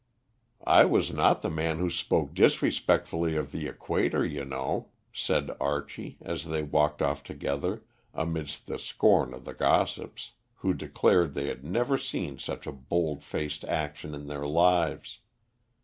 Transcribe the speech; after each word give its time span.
"I 0.65 0.85
was 0.85 1.13
not 1.13 1.43
the 1.43 1.49
man 1.51 1.77
who 1.77 1.91
spoke 1.91 2.33
disrespectfully 2.33 3.35
of 3.35 3.51
the 3.51 3.67
equator, 3.67 4.25
you 4.25 4.43
know," 4.43 4.89
said 5.13 5.51
Archie, 5.61 6.17
as 6.21 6.45
they 6.45 6.63
walked 6.63 7.03
off 7.03 7.23
together, 7.23 7.83
amidst 8.11 8.65
the 8.65 8.79
scorn 8.79 9.31
of 9.31 9.45
the 9.45 9.53
gossips, 9.53 10.31
who 10.55 10.73
declared 10.73 11.35
they 11.35 11.49
had 11.49 11.63
never 11.63 11.99
seen 11.99 12.39
such 12.39 12.65
a 12.65 12.71
bold 12.71 13.23
faced 13.23 13.63
action 13.65 14.15
in 14.15 14.25
their 14.25 14.47
lives. 14.47 15.19